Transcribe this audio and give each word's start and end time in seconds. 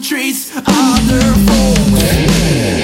Treats 0.00 0.50
other 0.56 1.20
folks. 1.46 2.83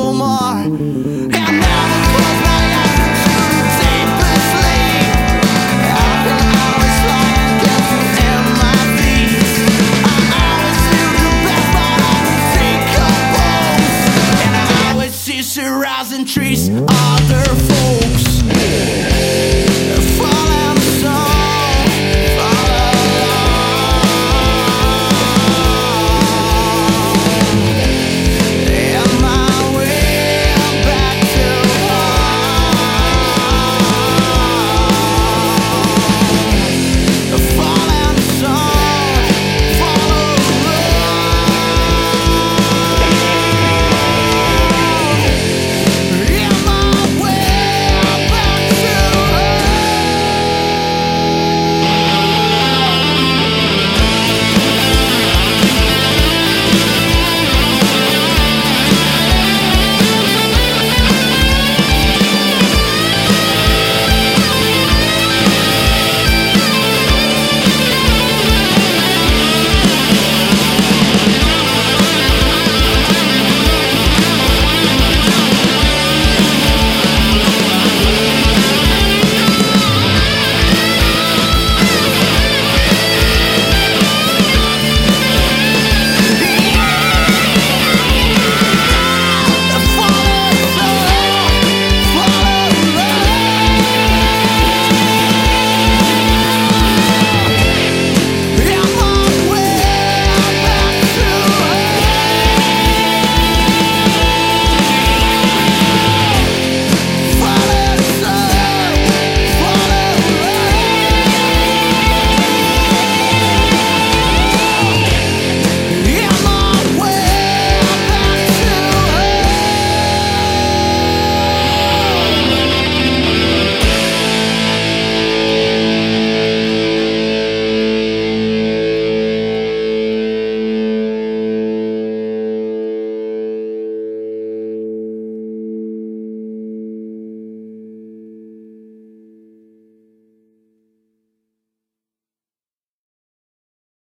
trees. 16.31 16.90